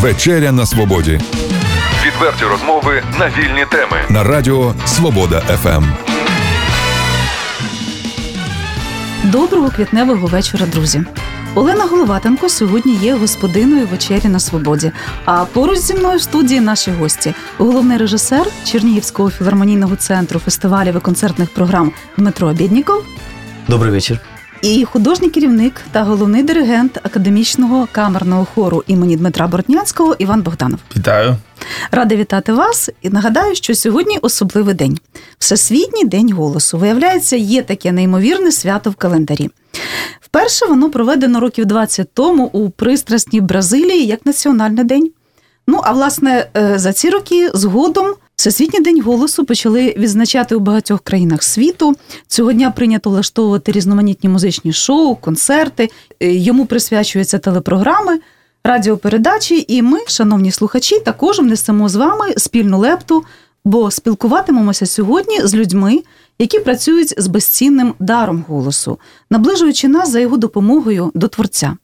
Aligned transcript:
Вечеря 0.00 0.52
на 0.52 0.66
свободі. 0.66 1.20
Відверті 2.06 2.44
розмови 2.44 3.02
на 3.18 3.28
вільні 3.28 3.66
теми. 3.70 3.96
На 4.08 4.24
радіо 4.24 4.74
Свобода 4.86 5.40
ФМ. 5.40 5.84
Доброго 9.24 9.70
квітневого 9.70 10.26
вечора, 10.26 10.66
друзі. 10.66 11.02
Олена 11.54 11.84
Головатенко 11.84 12.48
сьогодні 12.48 12.94
є 12.94 13.14
господиною 13.14 13.86
вечері 13.86 14.28
на 14.28 14.40
свободі. 14.40 14.92
А 15.24 15.44
поруч 15.44 15.78
зі 15.78 15.94
мною 15.94 16.18
в 16.18 16.22
студії 16.22 16.60
наші 16.60 16.90
гості: 16.90 17.34
головний 17.58 17.98
режисер 17.98 18.46
Чернігівського 18.64 19.30
філармонійного 19.30 19.96
центру 19.96 20.40
фестивалів 20.40 20.96
і 20.96 21.00
концертних 21.00 21.50
програм 21.54 21.92
Дмитро 22.16 22.48
Обєдніков. 22.48 23.04
Добрий 23.68 23.92
вечір. 23.92 24.20
І 24.62 24.84
художній 24.84 25.30
керівник 25.30 25.80
та 25.92 26.02
головний 26.02 26.42
диригент 26.42 26.98
академічного 27.02 27.88
камерного 27.92 28.46
хору 28.54 28.84
імені 28.86 29.16
Дмитра 29.16 29.46
Бортнянського 29.46 30.16
Іван 30.18 30.42
Богданов. 30.42 30.80
Вітаю. 30.96 31.36
Рада 31.90 32.16
вітати 32.16 32.52
вас 32.52 32.90
і 33.02 33.10
нагадаю, 33.10 33.54
що 33.54 33.74
сьогодні 33.74 34.18
особливий 34.18 34.74
день 34.74 34.98
Всесвітній 35.38 36.04
день 36.04 36.32
голосу. 36.32 36.78
Виявляється, 36.78 37.36
є 37.36 37.62
таке 37.62 37.92
неймовірне 37.92 38.52
свято 38.52 38.90
в 38.90 38.94
календарі. 38.94 39.50
Вперше 40.20 40.66
воно 40.66 40.90
проведено 40.90 41.40
років 41.40 41.66
20 41.66 42.14
тому 42.14 42.44
у 42.44 42.70
пристрасній 42.70 43.40
Бразилії 43.40 44.06
як 44.06 44.26
національний 44.26 44.84
день. 44.84 45.10
Ну 45.66 45.80
а 45.84 45.92
власне 45.92 46.46
е, 46.56 46.78
за 46.78 46.92
ці 46.92 47.10
роки 47.10 47.50
згодом. 47.54 48.14
Всесвітній 48.38 48.80
день 48.80 49.02
голосу 49.02 49.44
почали 49.44 49.94
відзначати 49.96 50.54
у 50.54 50.60
багатьох 50.60 51.00
країнах 51.00 51.42
світу. 51.42 51.94
Цього 52.26 52.52
дня 52.52 52.70
прийнято 52.70 53.10
влаштовувати 53.10 53.72
різноманітні 53.72 54.30
музичні 54.30 54.72
шоу, 54.72 55.14
концерти. 55.14 55.90
Е, 56.20 56.32
йому 56.32 56.66
присвячуються 56.66 57.38
телепрограми, 57.38 58.20
радіопередачі. 58.64 59.64
І 59.68 59.82
ми, 59.82 59.98
шановні 60.06 60.52
слухачі, 60.52 61.00
також 61.00 61.38
внесемо 61.38 61.88
з 61.88 61.94
вами 61.94 62.34
спільну 62.36 62.78
лепту, 62.78 63.24
бо 63.64 63.90
спілкуватимемося 63.90 64.86
сьогодні 64.86 65.40
з 65.46 65.54
людьми, 65.54 66.02
які 66.38 66.58
працюють 66.58 67.14
з 67.16 67.26
безцінним 67.26 67.94
даром 67.98 68.44
голосу, 68.48 68.98
наближуючи 69.30 69.88
нас 69.88 70.10
за 70.10 70.20
його 70.20 70.36
допомогою 70.36 71.10
до 71.14 71.28
творця. 71.28 71.76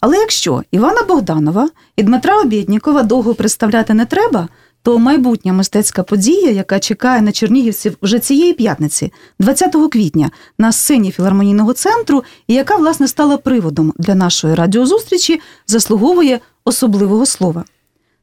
Але 0.00 0.16
якщо 0.16 0.62
Івана 0.70 1.02
Богданова 1.02 1.68
і 1.96 2.02
Дмитра 2.02 2.40
Обєднікова 2.40 3.02
довго 3.02 3.34
представляти 3.34 3.94
не 3.94 4.04
треба, 4.04 4.48
то 4.88 4.98
майбутня 4.98 5.52
мистецька 5.52 6.02
подія, 6.02 6.50
яка 6.50 6.80
чекає 6.80 7.22
на 7.22 7.32
чернігівців 7.32 7.96
вже 8.02 8.18
цієї 8.18 8.52
п'ятниці, 8.52 9.12
20 9.38 9.76
квітня, 9.90 10.30
на 10.58 10.72
сцені 10.72 11.10
філармонійного 11.10 11.72
центру, 11.72 12.24
і 12.46 12.54
яка 12.54 12.76
власне 12.76 13.08
стала 13.08 13.36
приводом 13.36 13.94
для 13.98 14.14
нашої 14.14 14.54
радіозустрічі, 14.54 15.40
заслуговує 15.66 16.40
особливого 16.64 17.26
слова. 17.26 17.64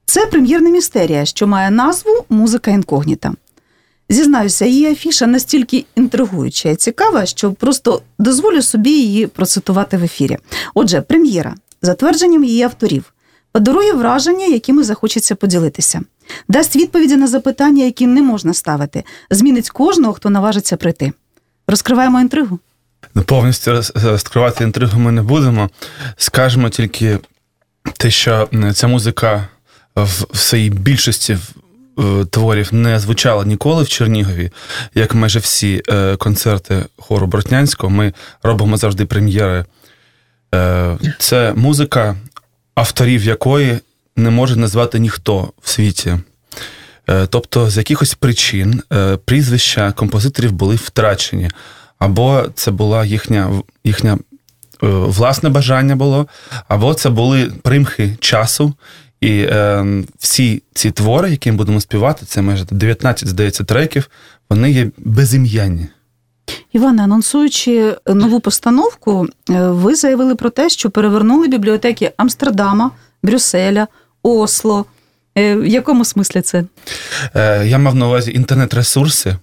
Це 0.05 0.25
прем'єрна 0.25 0.69
містерія, 0.69 1.25
що 1.25 1.47
має 1.47 1.71
назву 1.71 2.25
Музика 2.29 2.71
інкогніта. 2.71 3.33
Зізнаюся, 4.09 4.65
її 4.65 4.91
афіша 4.91 5.27
настільки 5.27 5.85
інтригуюча 5.95 6.69
і 6.69 6.75
цікава, 6.75 7.25
що 7.25 7.51
просто 7.51 8.01
дозволю 8.19 8.61
собі 8.61 8.91
її 8.91 9.27
процитувати 9.27 9.97
в 9.97 10.03
ефірі. 10.03 10.37
Отже, 10.73 11.01
прем'єра, 11.01 11.55
за 11.81 11.93
твердженням 11.93 12.43
її 12.43 12.63
авторів, 12.63 13.13
подарує 13.51 13.93
враження, 13.93 14.45
якими 14.45 14.83
захочеться 14.83 15.35
поділитися, 15.35 16.01
дасть 16.47 16.75
відповіді 16.75 17.15
на 17.15 17.27
запитання, 17.27 17.83
які 17.83 18.07
не 18.07 18.21
можна 18.21 18.53
ставити, 18.53 19.03
змінить 19.29 19.69
кожного, 19.69 20.13
хто 20.13 20.29
наважиться 20.29 20.77
прийти. 20.77 21.13
Розкриваємо 21.67 22.21
інтригу. 22.21 22.59
Ну, 23.15 23.23
повністю 23.23 23.81
розкривати 24.03 24.63
інтригу 24.63 24.99
ми 24.99 25.11
не 25.11 25.21
будемо. 25.21 25.69
Скажемо 26.17 26.69
тільки 26.69 27.19
те, 27.97 28.11
що 28.11 28.49
ця 28.73 28.87
музика 28.87 29.47
в 29.95 30.37
своїй 30.37 30.69
більшості 30.69 31.37
творів 32.29 32.73
не 32.73 32.99
звучала 32.99 33.45
ніколи 33.45 33.83
в 33.83 33.87
Чернігові, 33.87 34.51
як 34.95 35.15
майже 35.15 35.39
всі 35.39 35.81
е, 35.89 36.15
концерти 36.15 36.85
хору 36.97 37.27
Бортнянського. 37.27 37.89
Ми 37.89 38.13
робимо 38.43 38.77
завжди 38.77 39.05
прем'єри. 39.05 39.65
Е, 40.55 40.97
це 41.19 41.53
музика, 41.53 42.15
авторів 42.75 43.23
якої 43.23 43.79
не 44.15 44.29
може 44.29 44.55
назвати 44.55 44.99
ніхто 44.99 45.51
в 45.61 45.69
світі. 45.69 46.17
Е, 47.09 47.27
тобто, 47.27 47.69
з 47.69 47.77
якихось 47.77 48.13
причин 48.13 48.81
прізвища 49.25 49.91
композиторів 49.91 50.51
були 50.51 50.75
втрачені, 50.75 51.49
або 51.99 52.43
це 52.55 52.71
була 52.71 53.05
їхня 53.05 53.51
їхня 53.83 54.17
власне 54.81 55.49
бажання 55.49 55.95
було, 55.95 56.27
або 56.67 56.93
це 56.93 57.09
були 57.09 57.51
примхи 57.61 58.17
часу. 58.19 58.73
І 59.21 59.39
е, 59.39 59.85
всі 60.17 60.63
ці 60.73 60.91
твори, 60.91 61.31
які 61.31 61.51
ми 61.51 61.57
будемо 61.57 61.81
співати, 61.81 62.25
це 62.25 62.41
майже 62.41 62.65
19, 62.71 63.27
здається, 63.27 63.63
треків, 63.63 64.09
вони 64.49 64.71
є 64.71 64.91
безім'янні. 64.97 65.87
Іване, 66.73 67.03
анонсуючи 67.03 67.95
нову 68.07 68.39
постановку, 68.39 69.27
е, 69.49 69.67
ви 69.69 69.95
заявили 69.95 70.35
про 70.35 70.49
те, 70.49 70.69
що 70.69 70.89
перевернули 70.89 71.47
бібліотеки 71.47 72.11
Амстердама, 72.17 72.91
Брюсселя, 73.23 73.87
Осло. 74.25 74.85
Е, 75.37 75.55
в 75.55 75.65
якому 75.65 76.05
смислі 76.05 76.41
це? 76.41 76.63
Е, 77.35 77.67
я 77.67 77.77
мав 77.77 77.95
на 77.95 78.07
увазі 78.07 78.31
інтернет-ресурси. 78.31 79.35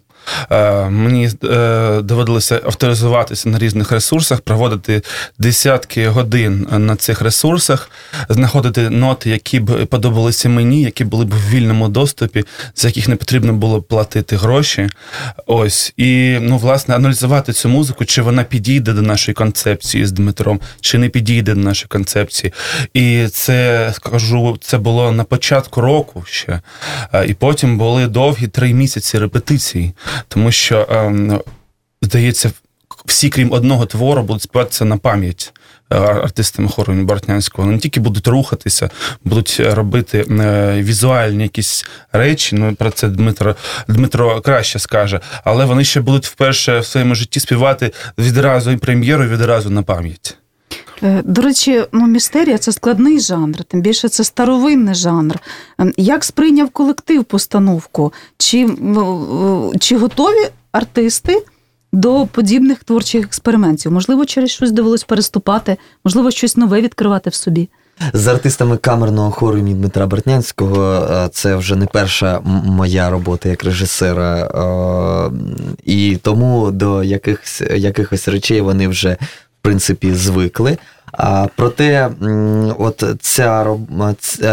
Е, 0.51 0.91
мені 0.91 1.31
е, 1.45 2.01
доводилося 2.03 2.61
авторизуватися 2.65 3.49
на 3.49 3.59
різних 3.59 3.93
ресурсах, 3.93 4.41
проводити 4.41 5.03
десятки 5.39 6.09
годин 6.09 6.69
на 6.71 6.97
цих 6.97 7.21
ресурсах, 7.21 7.91
знаходити 8.29 8.91
ноти, 8.91 9.31
які 9.31 9.61
б 9.61 9.87
подобалися 9.87 10.49
мені, 10.49 10.83
які 10.83 11.05
були 11.05 11.25
б 11.25 11.35
в 11.35 11.51
вільному 11.51 11.89
доступі, 11.89 12.45
за 12.77 12.89
яких 12.89 13.09
не 13.09 13.17
потрібно 13.17 13.53
було 13.53 13.83
платити 13.83 14.37
гроші. 14.37 14.89
Ось 15.47 15.93
і 15.97 16.39
ну, 16.41 16.59
власне 16.59 16.95
аналізувати 16.95 17.53
цю 17.53 17.69
музику, 17.69 18.05
чи 18.05 18.23
вона 18.23 18.45
підійде 18.45 18.93
до 18.93 19.03
нашої 19.03 19.35
концепції 19.35 20.07
з 20.07 20.13
Дмитром, 20.13 20.61
чи 20.81 20.99
не 20.99 21.09
підійде 21.09 21.55
до 21.55 21.61
нашої 21.61 21.89
концепції. 21.89 22.53
І 22.95 23.27
це 23.33 23.91
скажу, 23.95 24.59
це 24.61 24.79
було 24.79 25.13
на 25.13 25.25
початку 25.25 25.81
року 25.81 26.25
ще, 26.27 26.61
е, 27.13 27.27
і 27.27 27.35
потім 27.35 27.79
були 27.79 28.07
довгі 28.07 28.47
три 28.47 28.75
місяці 28.75 29.19
репетицій 29.19 29.93
тому 30.29 30.53
що, 30.53 30.87
ем, 30.91 31.41
здається, 32.03 32.51
всі, 33.05 33.31
крім 33.31 33.53
одного 33.53 33.87
твору, 33.87 34.23
будуть 34.23 34.43
співатися 34.43 34.85
на 34.85 34.97
пам'ять 34.97 35.53
е, 35.91 35.97
артистами 35.97 36.69
хору 36.69 36.95
Бортнянського. 36.95 37.67
Вони 37.67 37.77
не 37.77 37.81
тільки 37.83 38.01
будуть 38.01 38.27
рухатися, 38.27 38.91
будуть 39.25 39.61
робити 39.61 40.27
е, 40.31 40.73
візуальні 40.83 41.43
якісь 41.43 41.87
речі. 42.13 42.57
Ну 42.57 42.75
про 42.75 42.91
це 42.91 43.09
Дмитро 43.09 43.57
Дмитро 43.89 44.41
краще 44.41 44.79
скаже, 44.79 45.21
але 45.45 45.65
вони 45.65 45.85
ще 45.85 46.01
будуть 46.01 46.27
вперше 46.27 46.79
в 46.79 46.87
своєму 46.87 47.15
житті 47.15 47.41
співати 47.41 47.93
відразу 48.19 48.71
і 48.71 48.77
прем'єру, 48.77 49.25
відразу 49.25 49.71
на 49.71 49.83
пам'ять. 49.83 50.37
Е, 51.03 51.23
до 51.25 51.43
речі, 51.43 51.85
ну 51.93 52.07
містерія 52.07 52.59
це 52.59 52.73
складний 52.73 53.21
жанр, 53.21 53.65
тим 53.65 53.81
більше 53.81 54.09
це 54.09 54.25
старовинний 54.25 54.95
жанр. 54.95 55.39
Ем, 55.79 55.93
як 55.97 56.25
сприйняв 56.25 56.71
колектив 56.71 57.25
постановку? 57.25 58.13
Чи, 58.39 58.69
Чи 59.81 59.99
готові 59.99 60.49
артисти? 60.73 61.45
До 61.95 62.27
подібних 62.27 62.85
творчих 62.85 63.25
експериментів, 63.25 63.93
можливо, 63.93 64.25
через 64.25 64.51
щось 64.51 64.73
довелось 64.73 65.05
переступати, 65.05 65.77
можливо, 66.05 66.31
щось 66.31 66.57
нове 66.57 66.81
відкривати 66.81 67.31
в 67.31 67.35
собі. 67.35 67.69
З 68.13 68.27
артистами 68.27 68.77
камерного 68.77 69.31
хору 69.31 69.59
імені 69.59 69.75
Дмитра 69.75 70.07
Бортнянського 70.07 71.09
е, 71.11 71.29
це 71.33 71.57
вже 71.57 71.77
не 71.77 71.87
перша 71.87 72.41
моя 72.65 73.11
робота 73.11 73.49
як 73.49 73.65
режисера, 73.65 74.45
е, 74.45 75.33
і 75.85 76.17
тому 76.17 76.71
до 76.71 77.05
якихось 77.05 77.63
якихось 77.77 78.29
речей 78.29 78.61
вони 78.61 78.89
вже 78.89 79.17
принципі 79.63 80.15
звикли. 80.15 80.79
А 81.13 81.47
проте, 81.57 82.11
от 82.79 83.05
ця 83.21 83.67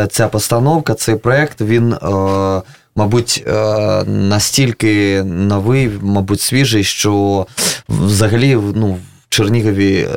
ця 0.10 0.28
постановка, 0.28 0.94
цей 0.94 1.16
проект, 1.16 1.62
він, 1.62 1.94
е, 1.94 2.62
мабуть, 2.96 3.44
е, 3.48 4.04
настільки 4.04 5.24
новий, 5.24 5.92
мабуть, 6.02 6.42
свіжий, 6.42 6.84
що 6.84 7.48
взагалі 7.90 8.58
ну, 8.76 8.92
в 8.94 9.00
Чернігові 9.30 9.98
е, 9.98 10.08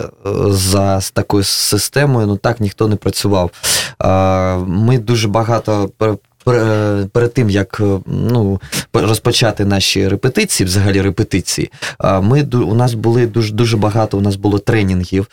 за 0.49 1.01
такою 1.13 1.45
системою 1.45 2.27
ну 2.27 2.37
так 2.37 2.61
ніхто 2.61 2.89
не 2.89 2.97
працював. 2.97 3.51
Ми 4.67 4.99
дуже 4.99 5.29
багато 5.29 5.91
перед 7.13 7.35
тим, 7.35 7.51
як 7.51 7.81
е, 7.81 7.99
ну, 8.07 8.61
розпочати 8.93 9.65
наші 9.65 10.09
репетиції, 10.09 10.67
взагалі 10.67 11.01
репетиції, 11.01 11.71
ми 12.23 12.43
у 12.53 12.75
нас 12.75 12.95
були 12.95 13.27
дуже 13.27 13.53
дуже 13.53 13.77
багато. 13.77 14.19
У 14.19 14.21
нас 14.21 14.37
було 14.37 14.59
тренінгів, 14.59 15.27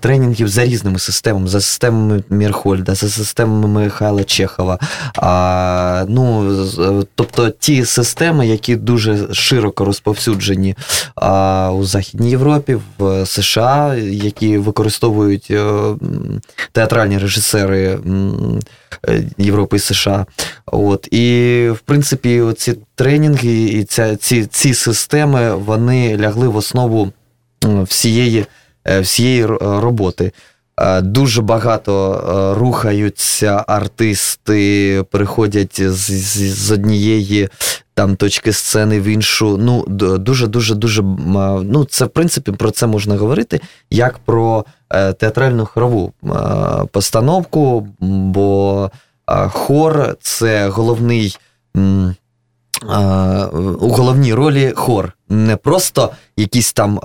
тренінгів 0.00 0.48
за 0.48 0.64
різними 0.64 0.98
системами, 0.98 1.48
за 1.48 1.60
системами 1.60 2.22
Мірхольда, 2.30 2.94
за 2.94 3.08
системами 3.08 3.68
Михайла 3.68 4.24
Чехова. 4.24 4.78
Ну, 6.08 6.52
е, 6.78 7.06
тобто 7.14 7.50
ті 7.50 7.84
системи, 7.84 8.46
які 8.46 8.76
дуже 8.76 9.34
широко 9.34 9.84
розповсюджені 9.84 10.76
у 11.72 11.84
Західній 11.84 12.30
Європі, 12.30 12.78
в 12.98 13.26
США, 13.26 13.94
які 14.10 14.58
використовують 14.58 15.46
е, 15.50 15.94
театральні 16.72 17.18
режисери 17.18 17.98
е, 19.08 19.22
Європи 19.38 19.76
і 19.76 19.80
США. 19.80 20.17
От. 20.66 21.08
І, 21.10 21.68
в 21.74 21.78
принципі, 21.78 22.42
ці 22.56 22.74
тренінги 22.94 23.64
і 23.64 23.84
ця, 23.84 24.16
ці, 24.16 24.46
ці 24.46 24.74
системи 24.74 25.54
вони 25.54 26.18
лягли 26.18 26.48
в 26.48 26.56
основу 26.56 27.12
всієї, 27.66 28.46
е, 28.84 29.00
всієї 29.00 29.46
роботи. 29.60 30.32
Е, 30.80 31.00
Дуже 31.00 31.42
багато 31.42 32.12
е, 32.14 32.58
рухаються 32.60 33.64
артисти, 33.66 35.04
переходять 35.10 35.80
з, 35.80 36.10
з, 36.10 36.64
з 36.66 36.70
однієї 36.70 37.48
там 37.94 38.16
точки 38.16 38.52
сцени 38.52 39.00
в 39.00 39.04
іншу. 39.04 39.56
Ну, 39.56 39.84
дуже, 40.18 40.46
дуже, 40.46 40.74
дуже. 40.74 41.02
Ну, 41.02 41.84
це 41.90 42.04
в 42.04 42.08
принципі 42.08 42.52
про 42.52 42.70
це 42.70 42.86
можна 42.86 43.16
говорити 43.16 43.60
як 43.90 44.18
про 44.18 44.64
театральну 45.18 45.66
хорову 45.66 46.12
постановку, 46.92 47.88
бо 48.00 48.90
хор 49.48 50.16
це 50.20 50.68
головний. 50.68 51.36
У 53.80 53.88
головній 53.88 54.34
ролі 54.34 54.72
хор. 54.76 55.12
Не 55.28 55.56
просто 55.56 56.10
якісь 56.36 56.72
там 56.72 57.00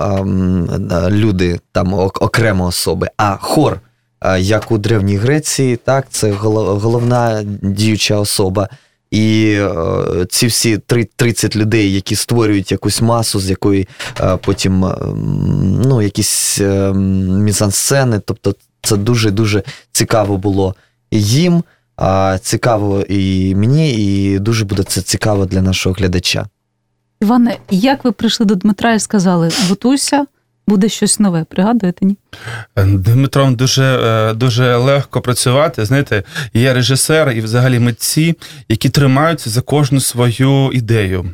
люди, 1.10 1.60
там 1.72 1.94
окремо 1.94 2.66
особи, 2.66 3.10
а 3.18 3.38
хор, 3.38 3.80
як 4.38 4.72
у 4.72 4.78
Древній 4.78 5.18
Греції, 5.18 5.75
так, 5.75 6.06
це 6.10 6.31
головна 6.31 7.44
діюча 7.62 8.18
особа. 8.18 8.69
І 9.14 9.58
е, 9.60 10.26
ці 10.30 10.48
всі 10.48 10.78
30 11.16 11.56
людей, 11.56 11.94
які 11.94 12.16
створюють 12.16 12.72
якусь 12.72 13.02
масу, 13.02 13.40
з 13.40 13.50
якої 13.50 13.88
е, 14.22 14.38
потім 14.38 14.86
е, 14.86 14.96
ну, 15.86 16.02
якісь 16.02 16.62
мізансцени. 16.94 18.19
Тобто 18.26 18.56
це 18.81 18.98
дуже-дуже 18.98 19.64
цікаво 19.92 20.38
було 20.38 20.76
їм, 21.12 21.64
цікаво 22.42 23.02
і 23.02 23.56
мені, 23.56 23.94
і 23.94 24.40
дуже 24.40 24.66
буде 24.66 24.84
це 24.84 25.02
цікаво 25.02 25.46
для 25.46 25.62
нашого 25.62 25.96
глядача. 26.00 26.46
Іване, 27.22 27.58
як 27.70 28.06
ви 28.06 28.12
прийшли 28.12 28.46
до 28.46 28.56
Дмитра 28.56 28.94
і 28.94 29.00
сказали: 29.00 29.50
готуйся, 29.70 30.26
буде 30.68 30.90
щось 30.90 31.20
нове. 31.20 31.46
Пригадуєте? 31.50 32.06
Ні? 32.06 32.18
Дмитром 32.78 33.56
дуже, 33.56 33.84
е, 33.84 34.34
дуже 34.34 34.76
легко 34.76 35.22
працювати. 35.22 35.86
Знаєте, 35.86 36.24
є 36.54 36.74
режисер 36.74 37.32
і 37.32 37.42
взагалі 37.42 37.80
митці, 37.80 38.36
які 38.70 38.90
тримаються 38.90 39.50
за 39.50 39.62
кожну 39.62 40.00
свою 40.00 40.72
ідею. 40.72 41.26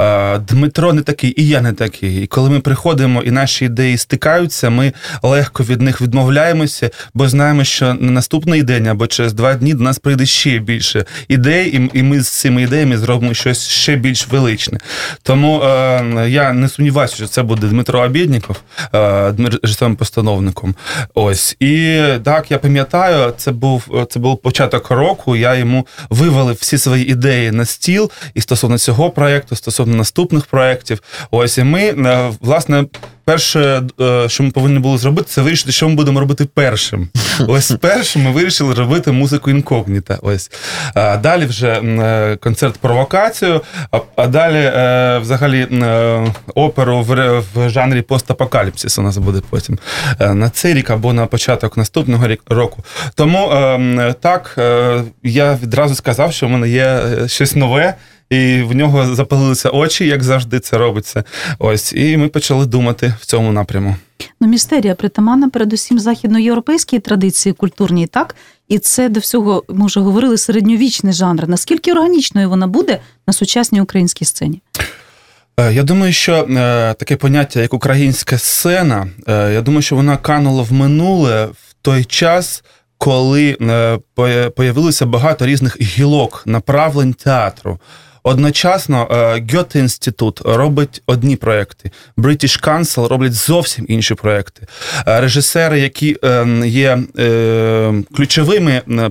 Е, 0.00 0.38
Дмитро 0.38 0.92
не 0.92 1.02
такий, 1.02 1.34
і 1.36 1.48
я 1.48 1.60
не 1.60 1.72
такий. 1.72 2.22
І 2.22 2.26
коли 2.26 2.50
ми 2.50 2.60
приходимо 2.60 3.22
і 3.22 3.30
наші 3.30 3.64
ідеї 3.64 3.98
стикаються, 3.98 4.70
ми 4.70 4.92
легко 5.22 5.62
від 5.62 5.80
них 5.80 6.00
відмовляємося, 6.00 6.90
бо 7.14 7.28
знаємо, 7.28 7.64
що 7.64 7.94
на 7.94 8.12
наступний 8.12 8.62
день 8.62 8.86
або 8.86 9.06
через 9.06 9.32
два 9.32 9.54
дні 9.54 9.74
до 9.74 9.84
нас 9.84 9.98
прийде 9.98 10.26
ще 10.26 10.58
більше 10.58 11.04
ідей, 11.28 11.90
і, 11.94 12.02
ми 12.02 12.20
з 12.20 12.28
цими 12.28 12.62
ідеями 12.62 12.98
зробимо 12.98 13.34
щось 13.34 13.68
ще 13.68 13.96
більш 13.96 14.28
величне. 14.28 14.78
Тому 15.22 15.62
е, 15.62 16.26
я 16.28 16.52
не 16.52 16.68
сумніваюся, 16.68 17.16
що 17.16 17.26
це 17.26 17.42
буде 17.42 17.66
Дмитро 17.66 18.00
Обєдніков, 18.00 18.56
е, 18.94 19.34
режисером 19.62 19.96
постановником. 19.96 20.74
Ось 21.14 21.56
і 21.60 22.02
так, 22.24 22.50
я 22.50 22.58
пам'ятаю, 22.58 23.32
це 23.36 23.52
був 23.52 24.06
це 24.10 24.20
був 24.20 24.38
початок 24.42 24.90
року. 24.90 25.36
Я 25.36 25.54
йому 25.54 25.86
вивалив 26.10 26.56
всі 26.60 26.78
свої 26.78 27.10
ідеї 27.10 27.50
на 27.50 27.64
стіл 27.64 28.10
і 28.34 28.40
стосовно 28.40 28.78
цього 28.78 29.10
проекту, 29.10 29.56
стосовно 29.58 29.96
наступних 29.96 30.46
проєктів. 30.46 31.02
Ось 31.30 31.58
і 31.58 31.64
ми 31.64 31.80
е, 31.80 32.32
власне. 32.40 32.84
Перше, 33.28 33.82
е, 34.00 34.28
що 34.28 34.44
ми 34.44 34.50
повинні 34.50 34.78
були 34.78 34.98
зробити, 34.98 35.28
це 35.30 35.42
вирішити, 35.42 35.72
що 35.72 35.88
ми 35.88 35.94
будемо 35.94 36.20
робити 36.20 36.44
першим. 36.54 37.08
Ось 37.48 37.70
першим 37.80 38.22
ми 38.22 38.30
вирішили 38.30 38.74
робити 38.74 39.12
музику 39.12 39.50
інкогніта. 39.50 40.18
Ось 40.22 40.50
далі 41.22 41.44
вже 41.44 41.68
е, 41.68 42.36
концерт 42.36 42.76
провокацію, 42.76 43.60
а, 44.16 44.26
далі 44.26 44.70
взагалі 45.22 45.66
оперу 46.54 47.00
в, 47.02 47.42
жанрі 47.68 48.02
постапокаліпсис 48.02 48.98
у 48.98 49.02
нас 49.02 49.18
буде 49.18 49.42
потім 49.50 49.78
на 50.20 50.50
цей 50.50 50.74
рік 50.74 50.90
або 50.90 51.12
на 51.12 51.26
початок 51.26 51.76
наступного 51.76 52.26
року. 52.46 52.84
Тому 53.14 53.50
е, 53.50 54.14
так 54.20 54.54
я 55.22 55.58
відразу 55.62 55.94
сказав, 55.94 56.32
що 56.32 56.46
в 56.46 56.50
мене 56.50 56.68
є 56.68 57.00
щось 57.26 57.56
нове. 57.56 57.94
І 58.30 58.62
в 58.62 58.74
нього 58.74 59.14
запалилися 59.14 59.70
очі, 59.70 60.06
як 60.06 60.22
завжди 60.22 60.60
це 60.60 60.78
робиться. 60.78 61.24
Ось, 61.58 61.92
і 61.92 62.16
ми 62.16 62.28
почали 62.28 62.66
думати 62.66 63.14
в 63.20 63.26
цьому 63.26 63.52
напряму. 63.52 63.96
Ну, 64.40 64.48
містерія 64.48 64.94
притаманна 64.94 65.48
передусім 65.48 65.98
західноєвропейській 65.98 66.98
традиції 66.98 67.52
культурній, 67.52 68.06
так? 68.06 68.36
І 68.68 68.78
це 68.78 69.08
до 69.08 69.20
всього, 69.20 69.64
ми 69.68 69.86
вже 69.86 70.00
говорили, 70.00 70.38
середньовічний 70.38 71.12
жанр. 71.12 71.48
Наскільки 71.48 71.92
органічною 71.92 72.48
вона 72.48 72.66
буде 72.66 72.98
на 73.26 73.32
сучасній 73.32 73.80
українській 73.80 74.24
сцені? 74.24 74.62
Е, 75.60 75.72
Я 75.72 75.82
думаю, 75.82 76.12
що 76.12 76.34
е, 76.34 76.44
таке 76.94 77.16
поняття, 77.16 77.60
як 77.60 77.74
українська 77.74 78.38
сцена, 78.38 79.06
е, 79.28 79.52
я 79.52 79.60
думаю, 79.60 79.82
що 79.82 79.96
вона 79.96 80.16
канула 80.16 80.62
в 80.62 80.72
минуле 80.72 81.44
в 81.46 81.74
той 81.82 82.04
час, 82.04 82.64
коли 82.98 83.56
появилося 84.56 85.06
багато 85.06 85.46
різних 85.46 85.80
гілок 85.80 86.42
направлень 86.46 87.14
театру. 87.14 87.78
Одночасно 88.22 89.06
Гьот 89.52 89.68
Гьоте 89.68 89.78
інститут 89.78 90.40
робить 90.44 91.02
одні 91.06 91.36
проекти, 91.36 91.90
British 92.16 92.64
Council 92.64 93.08
роблять 93.08 93.32
зовсім 93.32 93.86
інші 93.88 94.14
проекти. 94.14 94.66
Е, 95.06 95.20
Режисери, 95.20 95.80
які 95.80 96.16
е, 96.24 96.46
є 96.64 96.98
е, 97.18 98.02
ключовими, 98.16 98.82
е, 98.90 99.10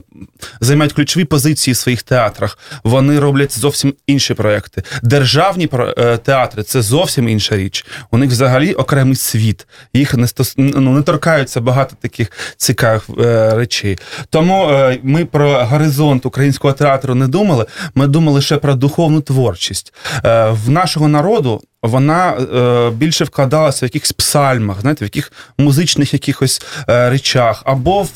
займають 0.62 0.94
ключові 0.94 1.25
позиції 1.25 1.74
в 1.74 1.78
своїх 1.78 2.04
театрах, 2.04 2.60
вони 2.84 3.19
роблять 3.19 3.60
зовсім 3.60 3.94
інші 4.07 4.34
проекти. 4.34 4.84
Державні 5.04 5.69
е, 5.74 6.18
театри 6.18 6.63
це 6.63 6.81
зовсім 6.81 7.30
інша 7.30 7.57
річ. 7.57 7.86
У 8.12 8.18
них 8.18 8.30
взагалі 8.30 8.74
окремий 8.74 9.16
світ. 9.16 9.68
Їх 9.94 10.13
не 10.13 10.28
стос... 10.28 10.54
ну, 10.57 10.94
не 10.94 11.01
торкаються 11.01 11.62
багато 11.62 11.95
таких 12.01 12.31
цікавих 12.57 13.04
е, 13.19 13.56
речей. 13.56 13.98
Тому 14.30 14.69
е, 14.69 15.00
ми 15.04 15.25
про 15.25 15.66
горизонт 15.66 16.25
українського 16.25 16.74
театру 16.74 17.16
не 17.16 17.28
думали. 17.28 17.66
Ми 17.95 18.07
думали 18.07 18.36
лише 18.36 18.57
про 18.57 18.75
духовну 18.75 19.22
творчість. 19.22 19.94
Е, 20.25 20.50
в 20.50 20.69
нашого 20.69 21.07
народу 21.07 21.62
вона 21.84 22.30
е, 22.30 22.89
більше 22.89 23.24
вкладалася 23.24 23.86
в 23.86 23.88
якихось 23.88 24.12
псальмах, 24.12 24.81
знаєте, 24.81 25.06
в 25.06 25.07
яких 25.07 25.31
музичних 25.57 26.13
якихось 26.13 26.62
е, 26.89 27.10
речах, 27.10 27.63
або 27.66 28.04
в 28.04 28.12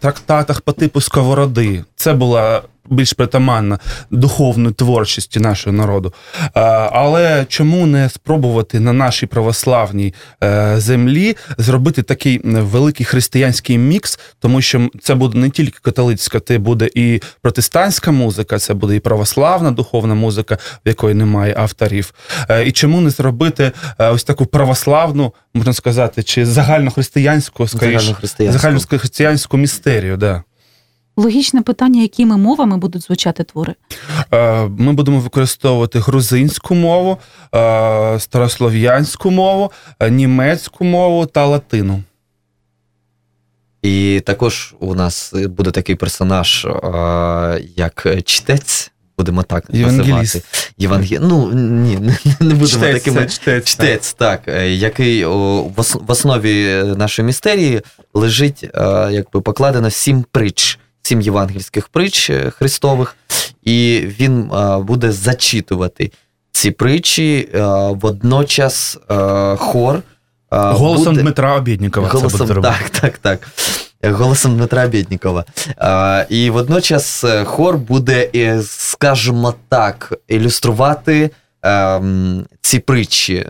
трактатах 0.00 0.60
по 0.60 0.72
типу 0.72 1.00
Сковороди. 1.00 1.84
Це 1.96 2.12
була 2.12 2.62
більш 2.90 3.12
притаманна 3.12 3.78
духовної 4.10 4.74
творчості 4.74 5.40
нашого 5.40 5.76
народу. 5.76 6.12
Е, 6.44 6.50
але 6.92 7.46
чому 7.48 7.86
не 7.86 8.08
спробувати 8.08 8.80
на 8.80 8.92
нашій 8.92 9.26
православній 9.26 10.14
е, 10.44 10.74
землі 10.80 11.36
зробити 11.58 12.02
такий 12.02 12.40
великий 12.44 13.06
християнський 13.06 13.78
мікс, 13.78 14.18
тому 14.40 14.60
що 14.62 14.88
це 15.02 15.14
буде 15.14 15.38
не 15.38 15.50
тільки 15.50 15.78
католицька, 15.82 16.40
це 16.40 16.58
буде 16.58 16.88
і 16.94 17.20
протестантська 17.42 18.10
музика, 18.10 18.58
це 18.58 18.74
буде 18.74 18.96
і 18.96 19.00
православна 19.00 19.70
духовна 19.70 20.14
музика, 20.14 20.58
в 20.86 20.88
якої 20.88 21.14
немає 21.14 21.54
авторів. 21.58 22.14
Е, 22.48 22.64
І 22.66 22.72
чому 22.72 23.00
не 23.00 23.10
зробити 23.10 23.72
ось 23.98 24.24
таку 24.24 24.46
православну, 24.46 25.32
можна 25.54 25.72
сказати, 25.72 26.22
чи 26.22 26.46
загальнохристиянську, 26.46 27.68
скоріше, 27.68 27.98
Загальнохристиянську. 27.98 28.58
загальнохристиянську 28.60 29.56
містерію, 29.56 30.16
да. 30.16 30.42
Логічне 31.16 31.62
питання, 31.62 32.02
якими 32.02 32.36
мовами 32.36 32.76
будуть 32.76 33.02
звучати 33.02 33.44
твори? 33.44 33.74
Е, 34.32 34.68
Ми 34.78 34.92
будемо 34.92 35.18
використовувати 35.20 35.98
грузинську 35.98 36.74
мову, 36.74 37.18
е, 37.54 38.20
старослов'янську 38.20 39.30
мову, 39.30 39.72
е, 40.00 40.10
німецьку 40.10 40.84
мову 40.84 41.26
та 41.26 41.46
латину. 41.46 42.02
І 43.82 44.22
також 44.26 44.74
у 44.80 44.94
нас 44.94 45.32
буде 45.34 45.70
такий 45.70 45.94
персонаж, 45.94 46.66
як 47.76 48.06
чтець, 48.24 48.90
будемо 49.18 49.42
так 49.42 49.64
Євангеліст. 49.70 50.10
називати. 50.10 50.48
Євангеліст. 50.78 51.22
Ну 51.22 51.50
ні, 51.52 51.98
не, 52.40 52.54
будемо 52.54 52.66
Чтець, 52.66 53.02
такими. 53.04 53.26
чтець, 53.26 53.64
Чтець, 53.64 54.12
так, 54.14 54.42
е, 54.48 54.70
який 54.74 55.24
в 55.24 56.04
основі 56.06 56.82
нашої 56.96 57.26
містерії 57.26 57.82
лежить, 58.14 58.64
якби 59.10 59.40
покладено 59.40 59.90
сім 59.90 60.24
притч, 60.32 60.78
сім 61.06 61.20
євангельських 61.20 61.88
притч 61.88 62.30
е, 62.30 62.50
Христових. 62.50 63.16
і 63.62 64.02
він 64.20 64.50
е, 64.52 64.78
буде 64.78 65.12
зачитувати 65.12 66.12
ці 66.52 66.70
притчі. 66.70 67.48
Е, 67.54 67.60
водночас 67.88 68.98
хор. 69.56 70.02
Голосом 70.50 71.12
буде... 71.12 71.22
Дмитра 71.22 71.56
Обіднікова 71.56 72.08
це 72.08 72.38
буде 72.38 72.54
робити. 72.54 72.74
так, 72.80 72.90
так, 72.90 73.18
так. 73.18 73.48
Голосом 74.14 74.56
Дмитра 74.56 74.88
Бєднікова. 74.88 75.44
І 76.28 76.50
водночас 76.50 77.24
хор 77.44 77.78
буде, 77.78 78.30
скажімо 78.66 79.54
так, 79.68 80.12
ілюструвати 80.28 81.30
ем, 81.62 82.46
ці 82.60 82.78
притчі, 82.78 83.46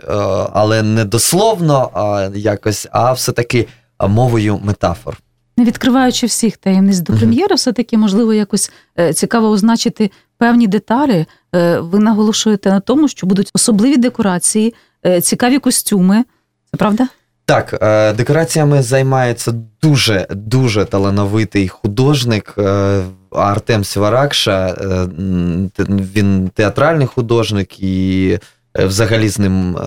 але 0.53 0.83
не 0.83 1.05
дословно 1.05 1.89
а 1.93 2.29
якось, 2.35 2.87
а 2.91 3.13
все-таки 3.13 3.67
мовою 3.99 4.59
метафор. 4.63 5.17
Не 5.57 5.63
відкриваючи 5.63 6.27
всіх 6.27 6.57
таємниць 6.57 6.99
до 6.99 7.13
прем'єри, 7.13 7.55
все-таки 7.55 7.97
можливо 7.97 8.33
якось 8.33 8.71
е, 8.99 9.13
цікаво 9.13 9.49
означити 9.49 10.11
певні 10.37 10.67
деталі. 10.67 11.25
Е, 11.55 11.79
Ви 11.79 11.99
наголошуєте 11.99 12.69
на 12.69 12.79
тому, 12.79 13.07
що 13.07 13.27
будуть 13.27 13.51
особливі 13.53 13.97
декорації, 13.97 14.73
е, 15.05 15.21
цікаві 15.21 15.59
костюми. 15.59 16.23
Це 16.71 16.77
правда? 16.77 17.07
Так, 17.47 17.71
декораціями 18.17 18.81
займається 18.81 19.53
дуже 19.81 20.27
дуже 20.29 20.85
талановитий 20.85 21.67
художник 21.67 22.55
Артем 23.31 23.83
Сваракша. 23.83 24.75
Він 25.89 26.51
театральний 26.53 27.07
художник, 27.07 27.79
і 27.79 28.39
взагалі 28.75 29.29
з 29.29 29.39
ним 29.39 29.77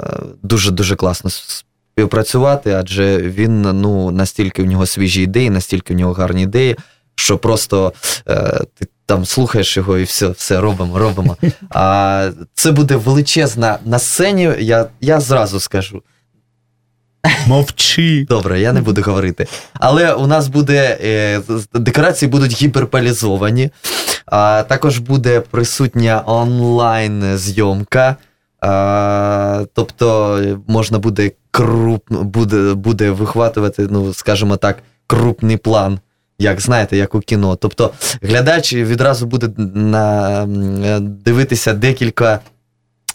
дуже 0.43 0.71
дуже 0.71 0.97
класно 0.97 1.31
співпрацювати, 1.99 2.73
адже 2.73 3.19
він 3.19 3.62
ну 3.62 4.11
настільки 4.11 4.62
в 4.62 4.67
нього 4.67 4.87
свіжі 4.87 5.23
ідеї, 5.23 5.50
настільки 5.50 5.95
в 5.95 5.97
нього 5.97 6.12
гарні 6.12 6.43
ідеї, 6.43 6.76
що 7.14 7.38
просто 7.38 7.93
е, 8.28 8.61
ти 8.75 8.87
там 9.07 9.25
слухаєш 9.25 9.76
його 9.76 9.99
і 9.99 10.02
все, 10.02 10.28
все 10.28 10.61
робимо, 10.61 10.99
робимо. 10.99 11.37
А 11.71 12.31
це 12.55 12.73
буде 12.73 12.97
величезна 12.97 13.78
на 13.85 13.99
сцені. 13.99 14.50
Я, 14.59 14.87
я 15.00 15.21
зразу 15.21 15.61
скажу. 15.61 16.02
Мовчи. 17.47 18.26
Добре, 18.28 18.61
я 18.61 18.73
не 18.73 18.81
буду 18.81 19.02
говорити. 19.02 19.47
Але 19.75 20.12
у 20.12 20.26
нас 20.26 20.49
буде 20.49 20.99
е, 21.05 21.40
декорації 21.75 22.31
будуть 22.31 22.62
гіперполізовані. 22.62 23.71
А, 24.26 24.62
також 24.69 24.99
буде 24.99 25.40
присутня 25.40 26.23
онлайн 26.26 27.37
зйомка. 27.37 28.17
А, 28.61 29.65
тобто 29.75 30.38
можна 30.67 30.99
буде 30.99 31.31
круп, 31.50 32.12
буде, 32.12 32.75
буде 32.75 33.11
вихватувати, 33.11 33.87
ну, 33.91 34.15
скажімо 34.15 34.57
так, 34.57 34.79
крупний 35.07 35.57
план. 35.57 35.99
Як 36.38 36.61
знаєте, 36.61 36.97
як 36.97 37.15
у 37.15 37.21
кіно. 37.21 37.57
Тобто 37.57 37.93
глядач 38.23 38.75
відразу 38.75 39.27
буде 39.27 39.49
на, 39.75 40.47
дивитися 41.00 41.73
декілька, 41.75 42.41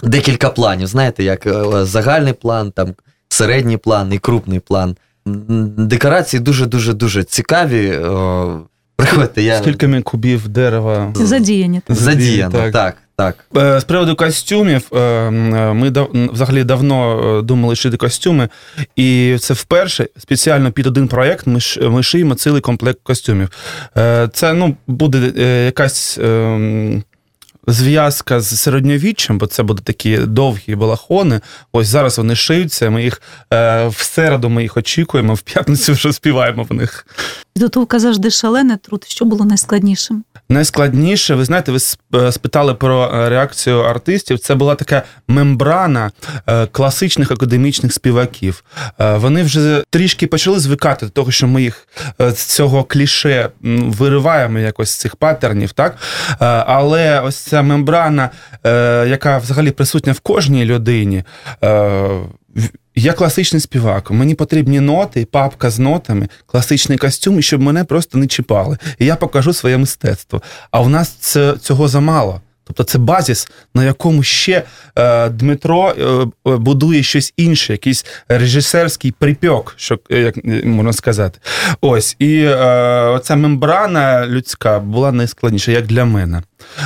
декілька 0.04 0.50
планів. 0.50 0.88
Знаєте, 0.88 1.24
як 1.24 1.48
е, 1.48 1.86
загальний 1.86 2.34
план, 2.34 2.72
там 2.72 2.94
середній 3.30 3.78
план 3.78 4.14
і 4.14 4.20
крупний 4.20 4.60
план. 4.60 4.96
Декорації 5.78 6.40
дуже-дуже 6.40 6.94
дуже 6.94 7.24
цікаві. 7.24 7.98
О, 7.98 8.60
Приходьте, 8.96 9.42
я 9.42 9.58
Скільки 9.58 9.88
ми 9.88 10.02
кубів 10.02 10.48
дерева 10.48 11.14
Задіяні. 11.16 11.82
задіяно. 11.90 12.52
Так. 12.52 12.72
Так, 12.74 12.98
так. 13.16 13.46
Е, 13.58 13.80
З 13.80 13.84
приводу 13.84 14.16
костюмів, 14.16 14.88
е, 14.94 15.30
ми 15.74 15.92
взагалі 16.14 16.64
давно 16.64 17.20
е, 17.40 17.42
думали 17.42 17.76
шити 17.76 17.98
костюми, 17.98 18.50
і 18.96 19.38
це 19.40 19.54
вперше 19.54 20.08
спеціально 20.18 20.72
під 20.72 20.88
один 20.88 21.08
проєкт 21.08 21.48
ми, 21.48 22.04
шиємо 22.04 22.36
цілий 22.36 22.62
комплект 22.62 23.00
костюмів. 23.04 23.50
Е, 23.98 24.30
Це 24.34 24.54
ну, 24.54 24.76
буде 24.88 25.34
е, 25.38 25.66
якась. 25.66 26.20
Е, 27.70 27.74
Зв'язка 27.74 28.42
з 28.42 28.60
середньовіччям, 28.60 29.38
бо 29.38 29.48
це 29.48 29.64
будуть 29.64 29.86
такі 29.86 30.18
довгі 30.18 30.76
балахони. 30.76 31.42
Ось 31.72 31.88
зараз 31.88 32.18
вони 32.18 32.36
шиються. 32.36 32.90
Ми 32.90 33.04
їх 33.04 33.22
е, 33.54 33.88
в 33.88 33.96
середу 33.98 34.50
ми 34.50 34.62
їх 34.62 34.78
очікуємо, 34.78 35.34
в 35.34 35.42
п'ятницю 35.42 35.94
вже 35.94 36.14
співаємо 36.14 36.64
в 36.64 36.74
них. 36.74 37.08
Підготовка 37.54 38.00
завжди 38.00 38.30
шалений 38.30 38.78
труд. 38.78 39.06
Що 39.08 39.26
було 39.26 39.46
найскладнішим? 39.46 40.24
Найскладніше, 40.50 41.36
ви 41.36 41.46
знаєте, 41.46 41.72
ви 42.12 42.32
спитали 42.32 42.74
про 42.74 43.12
е, 43.14 43.30
реакцію 43.30 43.80
артистів. 43.80 44.40
Це 44.40 44.56
була 44.56 44.76
така 44.76 45.04
мембрана 45.28 46.12
е, 46.48 46.66
класичних 46.68 47.32
академічних 47.32 47.94
співаків. 47.94 48.64
Е, 49.00 49.18
Вони 49.18 49.44
вже 49.44 49.84
трішки 49.90 50.28
почали 50.28 50.60
звикати 50.60 51.06
до 51.06 51.12
того, 51.12 51.32
що 51.32 51.48
ми 51.48 51.62
їх 51.62 51.88
е, 52.22 52.32
з 52.32 52.44
цього 52.46 52.84
кліше 52.84 53.50
вириваємо 53.62 54.60
якось 54.60 54.90
з 54.90 54.96
цих 54.96 55.16
паттернів, 55.16 55.72
так? 55.72 55.98
Е, 56.30 56.36
Але 56.46 57.20
ось 57.20 57.53
ця 57.54 57.62
мембрана, 57.62 58.30
е, 58.66 59.06
яка 59.08 59.38
взагалі 59.38 59.72
присутня 59.72 60.14
в 60.14 60.20
кожній 60.20 60.66
людині. 60.66 61.24
е, 61.64 62.10
Я 62.96 63.14
класичний 63.14 63.60
співак, 63.60 64.12
мені 64.12 64.36
потрібні 64.36 64.80
ноти, 64.80 65.26
папка 65.26 65.70
з 65.70 65.80
нотами, 65.80 66.28
класичний 66.46 66.98
костюм, 66.98 67.42
щоб 67.42 67.62
мене 67.62 67.84
просто 67.84 68.18
не 68.18 68.28
чіпали. 68.28 68.78
І 69.00 69.06
я 69.06 69.16
покажу 69.16 69.54
своє 69.54 69.78
мистецтво. 69.78 70.42
А 70.72 70.82
в 70.82 70.90
нас 70.90 71.38
цього 71.62 71.88
замало. 71.88 72.42
Тобто 72.64 72.84
це 72.84 72.98
базіс, 72.98 73.48
на 73.76 73.84
якому 73.84 74.24
ще 74.24 74.64
е, 74.96 75.30
Дмитро 75.30 75.90
е, 75.90 76.04
е, 76.52 76.58
будує 76.58 77.04
щось 77.04 77.34
інше, 77.38 77.74
якийсь 77.74 78.06
режисерський 78.28 79.12
припьок, 79.12 79.74
що, 79.78 80.00
е, 80.12 80.20
як 80.20 80.38
е, 80.38 80.62
можна 80.66 80.94
сказати. 80.94 81.40
Ось. 81.82 82.16
І 82.20 82.40
е, 82.40 82.56
оця 83.06 83.36
мембрана 83.36 84.28
людська 84.28 84.80
була 84.80 85.12
найскладніша, 85.12 85.72
як 85.72 85.88
для 85.88 86.06
мене. 86.06 86.42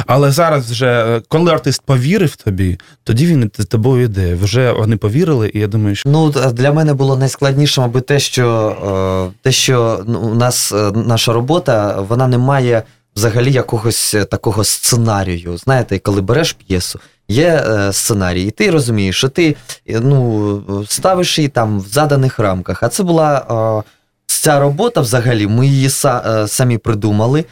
Але 0.08 0.32
зараз, 0.32 0.72
вже, 0.72 1.22
коли 1.28 1.52
артист 1.52 1.82
повірив 1.86 2.36
тобі, 2.36 2.80
тоді 3.04 3.26
він 3.26 3.52
з 3.58 3.66
тобою 3.66 4.04
йде. 4.04 4.36
Вже 4.36 4.72
вони 4.72 4.98
повірили, 4.98 5.52
і 5.54 5.60
я 5.60 5.68
думаю, 5.68 5.96
що 5.96 6.10
Ну, 6.10 6.30
для 6.30 6.72
мене 6.72 6.94
було 6.94 7.18
найскладніше, 7.18 7.82
мабуть, 7.82 8.06
те, 8.06 8.20
що, 8.20 9.32
те, 9.42 9.52
що 9.52 10.04
ну, 10.08 10.20
у 10.20 10.36
нас 10.36 10.74
наша 10.94 11.34
робота, 11.34 12.02
вона 12.02 12.28
не 12.28 12.38
має 12.38 12.84
взагалі 13.18 13.52
якогось 13.52 14.14
е, 14.14 14.26
такого 14.26 14.64
сценарію. 14.64 15.58
Знаєте, 15.58 16.00
коли 16.00 16.22
береш 16.22 16.54
п'єсу, 16.54 17.00
є 17.28 17.48
е, 17.68 17.94
сценарій, 17.94 18.44
і 18.44 18.52
ти 18.52 18.72
розумієш, 18.72 19.18
що 19.18 19.30
ти 19.30 19.56
е, 19.90 20.00
ну, 20.00 20.86
ставиш 20.88 21.40
її 21.40 21.50
там 21.50 21.80
в 21.80 21.88
заданих 21.88 22.40
рамках. 22.40 22.84
А 22.84 22.88
це 22.90 23.04
була 23.04 23.84
ця 24.26 24.60
робота 24.60 25.02
взагалі, 25.02 25.48
ми 25.48 25.68
її 25.68 25.88
са- 25.88 26.48
самі 26.48 26.78
придумали, 26.78 27.46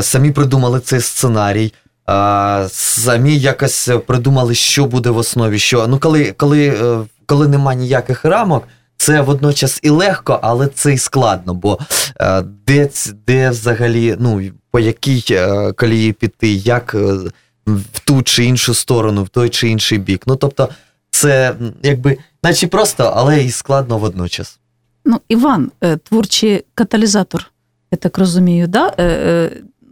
самі 0.00 0.30
придумали 0.30 0.80
цей 0.80 1.00
сценарій. 1.00 1.72
А, 2.06 2.66
самі 2.72 3.38
якось 3.38 3.88
придумали, 4.06 4.54
що 4.54 4.84
буде 4.84 5.10
в 5.10 5.16
основі. 5.16 5.58
Що 5.58 5.86
ну, 5.86 5.98
коли, 5.98 6.34
коли, 6.36 6.78
коли 7.26 7.48
нема 7.48 7.74
ніяких 7.74 8.24
рамок, 8.24 8.68
це 8.96 9.20
водночас 9.20 9.80
і 9.82 9.90
легко, 9.90 10.40
але 10.42 10.66
це 10.66 10.94
і 10.94 10.98
складно. 10.98 11.54
Бо 11.54 11.78
е, 12.20 12.42
де, 12.66 12.90
де 13.26 13.50
взагалі, 13.50 14.16
ну 14.18 14.42
по 14.70 14.80
якій 14.80 15.24
е, 15.30 15.72
колії 15.72 16.12
піти, 16.12 16.52
як 16.52 16.94
е, 16.94 17.14
в 17.66 18.00
ту 18.04 18.22
чи 18.22 18.44
іншу 18.44 18.74
сторону, 18.74 19.22
в 19.22 19.28
той 19.28 19.48
чи 19.48 19.68
інший 19.68 19.98
бік. 19.98 20.22
Ну 20.26 20.36
тобто, 20.36 20.68
це 21.10 21.54
якби, 21.82 22.18
наче 22.42 22.66
просто, 22.66 23.12
але 23.16 23.44
і 23.44 23.50
складно 23.50 23.98
водночас. 23.98 24.58
Ну, 25.04 25.20
Іван, 25.28 25.72
е, 25.80 25.96
творчий 25.96 26.64
каталізатор, 26.74 27.46
я 27.90 27.98
так 27.98 28.18
розумію, 28.18 28.66
да? 28.66 28.94
е, 28.98 29.04
е, 29.04 29.50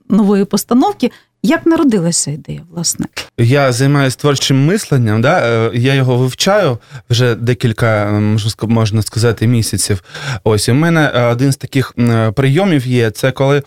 нової 0.08 0.44
постановки. 0.44 1.10
Як 1.46 1.66
народилася 1.66 2.30
ідея, 2.30 2.62
власне? 2.70 3.06
я 3.38 3.72
займаюся 3.72 4.16
творчим 4.16 4.64
мисленням, 4.66 5.22
да? 5.22 5.66
е, 5.66 5.70
я 5.74 5.94
його 5.94 6.16
вивчаю 6.16 6.78
вже 7.10 7.34
декілька, 7.34 8.06
е, 8.06 8.38
можна 8.62 9.02
сказати, 9.02 9.46
місяців. 9.46 10.02
Ось 10.44 10.68
в 10.68 10.72
мене 10.72 11.12
е, 11.14 11.22
один 11.22 11.52
з 11.52 11.56
таких 11.56 11.94
прийомів 12.34 12.86
є: 12.86 13.10
це 13.10 13.32
коли 13.32 13.62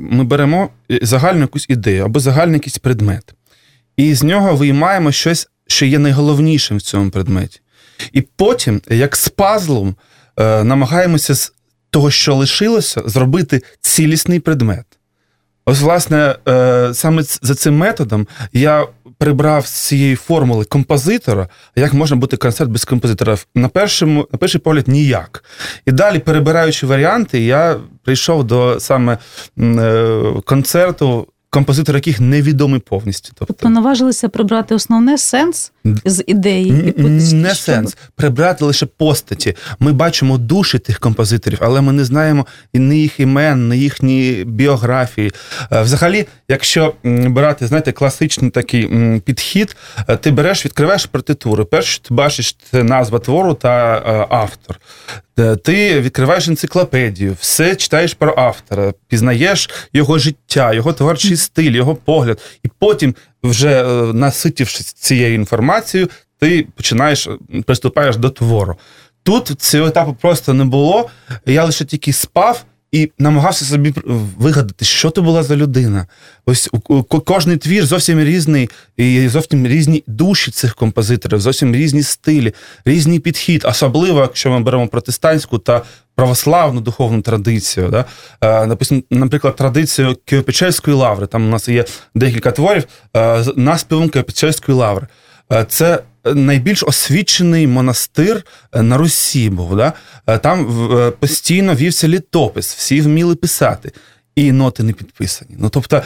ми 0.00 0.24
беремо 0.24 0.70
загальну 1.02 1.40
якусь 1.40 1.66
ідею 1.68 2.04
або 2.04 2.20
загальний 2.20 2.54
якийсь 2.54 2.78
предмет, 2.78 3.34
і 3.96 4.14
з 4.14 4.22
нього 4.22 4.56
виймаємо 4.56 5.12
щось, 5.12 5.48
що 5.66 5.86
є 5.86 5.98
найголовнішим 5.98 6.76
в 6.76 6.82
цьому 6.82 7.10
предметі. 7.10 7.60
І 8.12 8.20
потім, 8.20 8.80
як 8.88 9.16
з 9.16 9.28
пазлом, 9.28 9.94
намагаємося 10.38 11.34
з 11.34 11.52
того, 11.90 12.10
що 12.10 12.34
лишилося, 12.34 13.02
зробити 13.06 13.62
цілісний 13.80 14.40
предмет. 14.40 14.99
Ось, 15.64 15.80
власне, 15.80 16.36
е, 16.48 16.90
саме 16.94 17.22
за 17.22 17.54
цим 17.54 17.76
методом 17.76 18.26
я 18.52 18.86
прибрав 19.18 19.66
з 19.66 19.70
цієї 19.70 20.16
формули 20.16 20.64
композитора, 20.64 21.48
як 21.76 21.94
можна 21.94 22.16
бути 22.16 22.36
концерт 22.36 22.70
без 22.70 22.84
композитора. 22.84 23.36
На 23.54 23.68
першому, 23.68 24.28
на 24.32 24.38
перший 24.38 24.60
погляд, 24.60 24.88
ніяк. 24.88 25.44
І 25.86 25.92
далі, 25.92 26.18
перебираючи 26.18 26.86
варіанти, 26.86 27.40
я 27.40 27.76
прийшов 28.04 28.44
до 28.44 28.80
саме 28.80 29.18
е, 29.58 30.22
концерту, 30.44 31.26
композитор 31.50 31.94
яких 31.94 32.20
невідомий 32.20 32.80
повністю. 32.80 33.32
Тобто 33.34 33.68
наважилися 33.68 34.28
прибрати 34.28 34.74
основне 34.74 35.18
сенс 35.18 35.72
з 36.04 36.24
ідеї. 36.26 36.94
Н- 36.98 37.18
Не 37.42 37.54
сенс. 37.54 37.96
Прибрати 38.16 38.64
лише 38.64 38.86
постаті. 38.86 39.56
Ми 39.78 39.92
бачимо 39.92 40.38
душі 40.38 40.78
тих 40.78 40.98
композиторів, 40.98 41.58
але 41.62 41.80
ми 41.80 41.92
не 41.92 42.04
знаємо 42.04 42.46
ні 42.74 43.00
їх 43.00 43.20
імен, 43.20 43.68
ні 43.68 43.78
їхні 43.78 44.44
біографії. 44.46 45.32
Е, 45.72 45.82
Взагалі, 45.82 46.26
якщо 46.48 46.94
брати, 47.04 47.66
знаєте, 47.66 47.92
класичний 47.92 48.50
такий 48.50 48.88
підхід, 49.24 49.76
е, 50.08 50.16
ти 50.16 50.30
береш, 50.30 50.64
відкриваєш 50.64 51.06
партитуру. 51.06 51.64
Перше, 51.64 52.00
ти 52.02 52.14
бачиш, 52.14 52.56
це 52.70 52.82
назва 52.84 53.18
твору 53.18 53.54
та 53.54 53.96
е, 53.96 54.26
автор. 54.30 54.80
Ти 55.64 56.00
відкриваєш 56.00 56.48
енциклопедію, 56.48 57.36
все 57.40 57.76
читаєш 57.76 58.14
про 58.14 58.34
автора, 58.36 58.92
пізнаєш 59.08 59.70
його 59.92 60.18
життя, 60.18 60.72
його 60.72 60.92
творчий 60.92 61.36
стиль, 61.36 61.70
його 61.72 61.94
погляд, 61.94 62.38
і 62.64 62.68
потім, 62.78 63.14
вже 63.42 63.82
е, 63.82 64.12
наситившись 64.12 64.92
цією 64.92 65.34
інформацією, 65.34 66.08
ти 66.38 66.66
починаєш 66.76 67.26
е, 67.26 67.38
приступаєш 67.66 68.16
до 68.16 68.30
твору. 68.30 68.76
Тут 69.22 69.46
цього 69.46 69.86
етапу 69.86 70.16
просто 70.20 70.54
не 70.54 70.64
було. 70.64 71.10
Я 71.46 71.64
лише 71.64 71.84
тільки 71.84 72.12
спав 72.12 72.64
і 72.92 73.10
намагався 73.18 73.64
собі 73.64 73.94
вигадати, 74.38 74.84
що 74.84 75.10
то 75.10 75.22
була 75.22 75.42
за 75.42 75.56
людина. 75.56 76.06
Ось 76.46 76.70
кожний 77.24 77.56
твір 77.56 77.86
зовсім 77.86 78.20
різний, 78.20 78.70
і 78.96 79.28
зовсім 79.28 79.66
різні 79.66 80.04
душі 80.06 80.50
цих 80.50 80.74
композиторів, 80.74 81.40
зовсім 81.40 81.74
різні 81.74 82.02
стилі, 82.02 82.54
різний 82.84 83.18
підхід, 83.18 83.64
особливо, 83.64 84.20
якщо 84.20 84.50
ми 84.50 84.60
беремо 84.60 84.88
протестантську 84.88 85.58
та 85.58 85.82
православну 86.14 86.80
духовну 86.80 87.22
традицію. 87.22 87.88
Да? 87.88 88.04
Е, 88.40 88.66
написано, 88.66 89.02
наприклад, 89.10 89.56
традицію 89.56 90.16
Києво-Печерської 90.26 90.94
лаври. 90.94 91.26
Там 91.26 91.46
у 91.46 91.48
нас 91.48 91.68
є 91.68 91.84
декілька 92.14 92.50
творів 92.50 92.84
е, 93.16 93.44
наспівом 93.56 94.08
Києво-Печерської 94.08 94.74
лаври. 94.74 95.06
Е, 95.52 95.66
Це 95.68 96.02
найбільш 96.24 96.82
освічений 96.82 97.66
монастир 97.66 98.44
е, 98.72 98.82
на 98.82 98.96
Русі 98.96 99.50
був. 99.50 99.76
Да? 99.76 99.92
Е, 100.26 100.38
Там 100.38 100.88
е, 100.92 101.10
постійно 101.10 101.74
вівся 101.74 102.08
літопис, 102.08 102.74
всі 102.74 103.00
вміли 103.00 103.34
писати. 103.34 103.92
І 104.36 104.52
ноти 104.52 104.82
не 104.82 104.92
підписані. 104.92 105.50
Ну 105.58 105.68
тобто, 105.68 106.02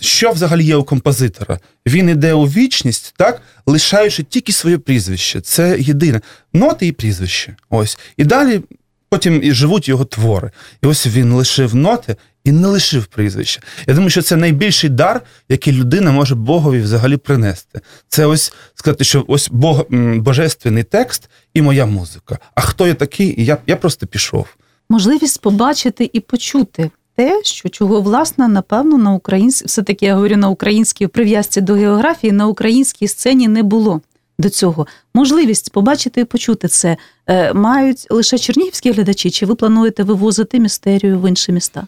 що 0.00 0.30
взагалі 0.30 0.64
є 0.64 0.76
у 0.76 0.84
композитора? 0.84 1.58
Він 1.86 2.08
іде 2.08 2.32
у 2.32 2.44
вічність, 2.44 3.14
так, 3.16 3.42
лишаючи 3.66 4.22
тільки 4.22 4.52
своє 4.52 4.78
прізвище. 4.78 5.40
Це 5.40 5.76
єдине. 5.80 6.20
Ноти 6.52 6.86
і 6.86 6.92
прізвище. 6.92 7.56
Ось. 7.70 7.98
І 8.16 8.24
далі 8.24 8.60
потім 9.08 9.40
і 9.42 9.52
живуть 9.52 9.88
його 9.88 10.04
твори. 10.04 10.50
І 10.82 10.86
ось 10.86 11.06
він 11.06 11.32
лишив 11.32 11.74
ноти 11.74 12.16
і 12.46 12.52
не 12.52 12.68
лишив 12.68 13.06
прізвище. 13.06 13.60
Я 13.86 13.94
думаю, 13.94 14.10
що 14.10 14.22
це 14.22 14.36
найбільший 14.36 14.90
дар, 14.90 15.20
який 15.48 15.72
людина 15.72 16.12
може 16.12 16.34
Богові 16.34 16.80
взагалі 16.80 17.16
принести. 17.16 17.80
Це 18.08 18.26
ось 18.26 18.52
сказати, 18.74 19.04
що 19.04 19.24
ось 19.28 19.48
Бог, 19.52 19.84
божественний 20.16 20.82
текст 20.82 21.30
і 21.54 21.62
моя 21.62 21.86
музика. 21.86 22.38
А 22.54 22.60
хто 22.60 22.86
я 22.86 22.94
такий? 22.94 23.44
Я, 23.44 23.58
я 23.66 23.76
просто 23.76 24.06
пішов. 24.06 24.46
можливість 24.88 25.40
побачити 25.40 26.10
і 26.12 26.20
почути 26.20 26.90
те, 27.16 27.40
що 27.44 27.68
чого 27.68 28.00
власне, 28.00 28.48
напевно, 28.48 28.98
на 28.98 29.12
українській, 29.12 29.66
все 29.66 29.82
таки 29.82 30.06
я 30.06 30.14
говорю 30.14 30.36
на 30.36 30.48
українській 30.48 31.06
прив'язці 31.06 31.60
до 31.60 31.74
географії, 31.74 32.32
на 32.32 32.46
українській 32.46 33.08
сцені 33.08 33.48
не 33.48 33.62
було 33.62 34.00
до 34.38 34.50
цього. 34.50 34.86
Можливість 35.14 35.72
побачити 35.72 36.20
і 36.20 36.24
почути 36.24 36.68
це 36.68 36.96
е, 37.26 37.52
мають 37.52 38.06
лише 38.10 38.38
чернігівські 38.38 38.92
глядачі, 38.92 39.30
чи 39.30 39.46
ви 39.46 39.54
плануєте 39.54 40.02
вивозити 40.02 40.58
містерію 40.58 41.20
в 41.20 41.28
інші 41.28 41.52
міста? 41.52 41.86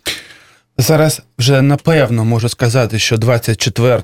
Зараз 0.81 1.23
вже 1.39 1.63
напевно 1.63 2.25
можу 2.25 2.49
сказати, 2.49 2.99
що 2.99 3.17
24 3.19 4.03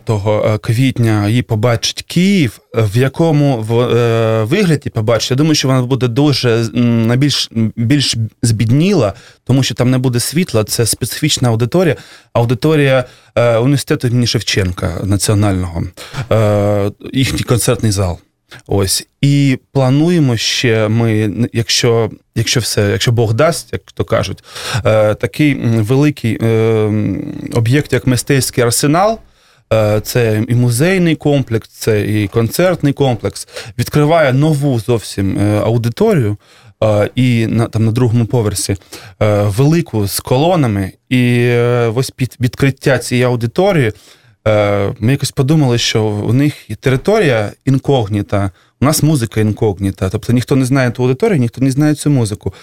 квітня 0.61 1.29
її 1.29 1.43
побачить 1.43 2.03
Київ. 2.03 2.59
В 2.75 2.97
якому 2.97 3.67
е, 3.71 4.45
вигляді 4.45 4.91
побачить, 4.91 5.31
я 5.31 5.37
думаю, 5.37 5.55
що 5.55 5.69
вона 5.69 5.83
буде 5.83 6.09
дуже 6.09 6.51
м, 6.51 7.07
найбільш 7.07 7.49
більш 7.77 8.17
збідніла, 8.43 9.13
тому 9.45 9.63
що 9.63 9.75
там 9.75 9.91
не 9.91 9.99
буде 9.99 10.21
світла. 10.21 10.65
Це 10.65 10.87
специфічна 10.87 11.49
аудиторія. 11.49 11.97
Аудиторія 12.33 13.05
е, 13.35 13.57
університету 13.57 14.07
імені 14.09 14.27
Шевченка 14.27 15.01
національного, 15.05 15.83
е, 16.33 16.91
їхній 17.13 17.43
концертний 17.43 17.93
зал. 17.93 18.19
Ось 18.67 19.07
і 19.21 19.59
плануємо 19.73 20.37
ще. 20.37 20.89
Ми, 20.89 21.33
якщо, 21.53 22.11
якщо 22.35 22.61
все, 22.61 22.91
якщо 22.91 23.13
Бог 23.13 23.35
дасть, 23.35 23.69
як 23.73 23.83
то 23.95 24.05
кажуть, 24.05 24.45
е, 24.87 25.15
такий 25.15 25.55
великий 25.65 26.39
е, 26.43 26.49
об'єкт, 27.55 27.93
як 27.93 28.07
мистецький 28.07 28.65
арсенал. 28.65 29.19
е, 29.73 30.01
Це 30.01 30.45
і 30.49 30.55
музейний 30.55 31.17
комплекс, 31.17 31.69
це 31.69 32.05
і 32.07 32.29
концертний 32.29 32.93
комплекс. 32.93 33.49
Відкриває 33.79 34.33
нову 34.33 34.81
зовсім 34.81 35.39
е, 35.39 35.61
аудиторію. 35.61 36.37
е, 36.85 37.11
І 37.15 37.47
на 37.47 37.67
там 37.67 37.85
на 37.85 37.93
другому 37.93 38.27
поверсі 38.27 38.77
велику 39.21 40.07
з 40.09 40.21
колонами. 40.21 40.93
І 41.09 41.51
ось 41.95 42.11
під 42.11 42.37
відкриття 42.41 42.99
цієї 42.99 43.25
аудиторії 43.25 43.93
ми 44.99 45.13
якось 45.13 45.31
подумали, 45.31 45.79
що 45.79 46.05
у 46.05 46.33
них 46.33 46.55
територія 46.81 47.53
інкогніта, 47.65 48.51
у 48.81 48.85
нас 48.85 49.03
музика 49.03 49.41
інкогніта. 49.41 50.11
Тобто 50.11 50.33
ніхто 50.33 50.57
не 50.57 50.65
знає 50.65 50.91
ту 50.91 51.03
аудиторію, 51.03 51.39
ніхто 51.39 51.61
не 51.61 51.71
знає 51.71 51.95
цю 51.95 52.11
музику. 52.11 52.55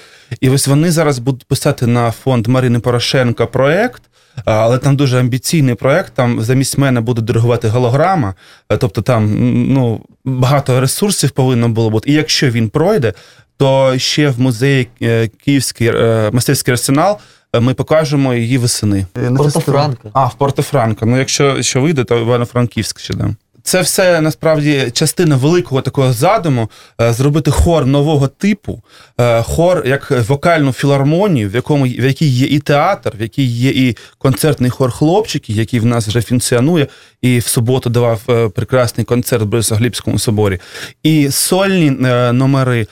І 0.41 0.49
ось 0.49 0.67
вони 0.67 0.91
зараз 0.91 1.19
будуть 1.19 1.45
писати 1.45 1.88
на 1.88 2.12
фонд 2.12 2.47
Марини 2.47 2.79
Порошенка 2.79 3.45
проект. 3.45 4.01
Але 4.45 4.77
там 4.77 4.95
дуже 4.95 5.19
амбіційний 5.19 5.75
проект. 5.75 6.13
Там 6.13 6.41
замість 6.41 6.77
мене 6.77 7.01
буде 7.01 7.21
диригувати 7.21 7.67
голограма. 7.67 8.36
е, 8.69 8.77
Тобто 8.77 9.01
там 9.01 9.36
ну, 9.73 10.01
багато 10.25 10.79
ресурсів 10.82 11.32
повинно 11.32 11.69
було 11.69 11.89
бути. 11.89 12.10
І 12.10 12.13
якщо 12.13 12.49
він 12.49 12.69
пройде, 12.69 13.13
то 13.58 13.97
ще 13.97 14.29
в 14.29 14.39
музеї 14.39 14.88
е, 15.01 15.27
Київський 15.27 15.88
е, 15.88 16.29
мистецький 16.34 16.71
арсенал 16.71 17.13
е, 17.13 17.17
ми 17.59 17.73
покажемо 17.73 18.33
її 18.33 18.57
весени. 18.57 19.05
Порто-Франко. 19.13 20.09
А, 20.13 20.25
в 20.25 20.35
Порто-Франко. 20.37 21.05
Ну, 21.05 21.17
якщо 21.17 21.61
що 21.61 21.81
вийде, 21.81 22.03
то 22.03 22.17
Івано-Франківськ 22.17 22.99
ще 22.99 23.13
дам. 23.13 23.35
Це 23.63 23.82
все 23.82 24.21
насправді 24.21 24.91
частина 24.93 25.36
великого 25.36 25.82
такого 25.82 26.13
задуму 26.13 26.69
е, 27.02 27.13
зробити 27.13 27.52
хор 27.52 27.86
нового 27.86 28.28
типу, 28.28 28.82
е, 29.19 29.43
хор 29.43 29.84
як 29.86 30.12
вокальну 30.30 30.74
філармонію, 30.74 31.50
в 31.50 31.56
якому 31.56 31.84
в 31.84 32.06
якій 32.06 32.28
є 32.28 32.47
і 32.47 32.60
театр, 32.60 33.13
в 33.19 33.21
якій 33.21 33.43
є 33.43 33.69
і 33.69 33.97
концертний 34.17 34.69
хор 34.69 34.91
хлопчики, 34.91 35.54
який 35.54 35.80
в 35.80 35.86
нас 35.86 36.08
вже 36.08 36.21
функціонує, 36.21 36.88
і 37.21 37.39
в 37.39 37.43
суботу 37.43 37.89
давав 37.89 38.21
е, 38.30 38.50
прекрасний 38.50 39.06
концерт 39.06 39.43
в 39.43 39.45
Борисоглібському 39.45 40.19
соборі. 40.19 40.60
І 41.04 41.32
сольні 41.32 41.89
номери 42.34 42.88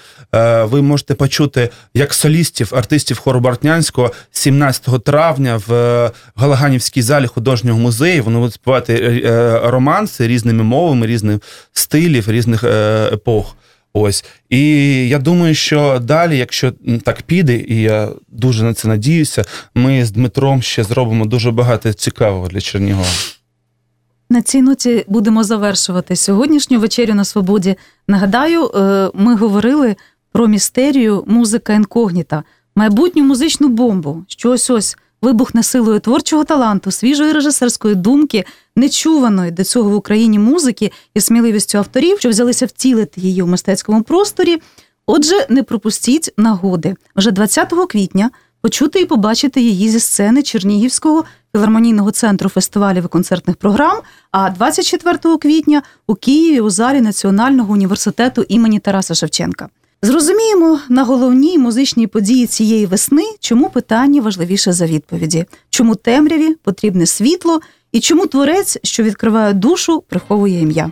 ви 0.63 0.81
можете 0.81 1.13
почути 1.13 1.69
як 1.93 2.13
солістів, 2.13 2.71
артистів 2.75 3.19
хору 3.19 3.39
Бартнянського 3.39 4.11
17 4.31 5.03
травня 5.03 5.61
в 5.67 5.71
Галаганівській 6.35 7.01
залі 7.01 7.27
художнього 7.27 7.79
музею. 7.79 8.23
Вони 8.23 8.37
будуть 8.37 8.53
співати 8.53 9.21
романси 9.63 10.27
різними 10.27 10.58
мовами, 10.63 11.07
різних 11.07 11.39
стилів, 11.73 12.31
різних 12.31 12.63
е, 12.63 13.09
епох. 13.13 13.55
Ось. 13.93 14.25
І 14.49 14.59
я 15.07 15.19
думаю, 15.19 15.55
що 15.55 15.99
далі, 16.03 16.37
якщо 16.37 16.73
так 17.03 17.21
піде, 17.21 17.55
і 17.55 17.81
я 17.81 18.09
дуже 18.27 18.63
на 18.63 18.73
це 18.73 18.87
надіюся, 18.87 19.45
ми 19.75 20.05
з 20.05 20.11
Дмитром 20.11 20.61
ще 20.61 20.83
зробимо 20.83 21.25
дуже 21.25 21.51
багато 21.51 21.93
цікавого 21.93 22.47
для 22.47 22.61
Чернігова. 22.61 23.07
На 24.29 24.41
цій 24.41 24.61
ноті 24.61 25.05
будемо 25.07 25.43
завершувати 25.43 26.15
сьогоднішню 26.15 26.79
вечерю 26.79 27.13
на 27.13 27.25
свободі. 27.25 27.75
Нагадаю, 28.07 28.65
е, 28.65 29.09
ми 29.13 29.35
говорили 29.35 29.95
про 30.31 30.47
містерію 30.47 31.23
музика 31.27 31.73
інкогніта, 31.73 32.43
майбутню 32.75 33.23
музичну 33.23 33.67
бомбу, 33.67 34.23
що 34.27 34.51
ось 34.51 34.69
ось 34.69 34.97
вибухне 35.21 35.63
силою 35.63 35.99
творчого 35.99 36.43
таланту, 36.43 36.91
свіжої 36.91 37.31
режисерської 37.31 37.95
думки, 37.95 38.45
нечуваної 38.75 39.51
до 39.51 39.63
цього 39.63 39.89
в 39.89 39.95
Україні 39.95 40.39
музики 40.39 40.91
і 41.13 41.21
сміливістю 41.21 41.77
авторів, 41.77 42.19
що 42.19 42.29
взялися 42.29 42.65
втілити 42.65 43.21
її 43.21 43.41
у 43.41 43.47
мистецькому 43.47 44.03
просторі. 44.03 44.61
Отже, 45.05 45.45
не 45.49 45.63
пропустіть 45.63 46.33
нагоди 46.37 46.95
вже 47.15 47.31
20 47.31 47.73
квітня 47.89 48.29
почути 48.61 48.99
і 48.99 49.05
побачити 49.05 49.61
її 49.61 49.89
зі 49.89 49.99
сцени 49.99 50.43
Чернігівського 50.43 51.23
філармонійного 51.55 52.11
центру 52.11 52.49
фестивалів 52.49 53.05
і 53.05 53.07
концертних 53.07 53.55
програм. 53.55 53.97
А 54.31 54.49
24 54.49 55.37
квітня 55.37 55.81
у 56.07 56.15
Києві 56.15 56.59
у 56.59 56.69
залі 56.69 57.01
Національного 57.01 57.73
університету 57.73 58.45
імені 58.49 58.79
Тараса 58.79 59.15
Шевченка. 59.15 59.69
Зрозуміємо 60.01 60.79
на 60.89 61.03
головній 61.03 61.57
музичній 61.57 62.07
події 62.07 62.47
цієї 62.47 62.85
весни, 62.85 63.23
чому 63.39 63.69
питання 63.69 64.21
важливіше 64.21 64.73
за 64.73 64.85
відповіді, 64.85 65.45
чому 65.69 65.95
темряві 65.95 66.55
потрібне 66.63 67.05
світло 67.05 67.61
і 67.91 67.99
чому 67.99 68.25
творець, 68.25 68.77
що 68.83 69.03
відкриває 69.03 69.53
душу, 69.53 70.03
приховує 70.09 70.61
ім'я. 70.61 70.91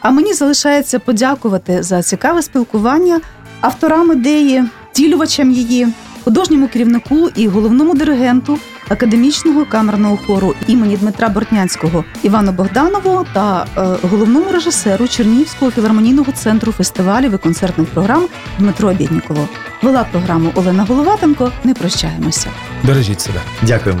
А 0.00 0.10
мені 0.10 0.34
залишається 0.34 0.98
подякувати 0.98 1.82
за 1.82 2.02
цікаве 2.02 2.42
спілкування 2.42 3.20
авторам 3.60 4.12
ідеї, 4.12 4.64
втілювачам 4.92 5.50
її, 5.50 5.88
художньому 6.28 6.68
керівнику 6.68 7.28
і 7.36 7.48
головному 7.48 7.94
диригенту 7.94 8.58
академічного 8.88 9.64
камерного 9.64 10.16
хору 10.16 10.54
імені 10.66 10.96
Дмитра 10.96 11.28
Бортнянського 11.28 12.04
Івану 12.22 12.52
Богданову 12.52 13.26
та 13.32 13.66
е, 13.76 14.08
головному 14.08 14.52
режисеру 14.52 15.08
Чернігівського 15.08 15.70
філармонійного 15.70 16.32
центру 16.32 16.72
фестивалів 16.72 17.34
і 17.34 17.38
концертних 17.38 17.88
програм 17.88 18.22
Дмитро 18.58 18.94
Бєднікову. 18.94 19.48
Вела 19.82 20.06
програму 20.12 20.52
Олена 20.54 20.84
Головатенко. 20.84 21.52
Не 21.64 21.74
прощаємося. 21.74 22.50
Бережіть 22.84 23.20
себе. 23.20 23.40
Дякуємо. 23.62 24.00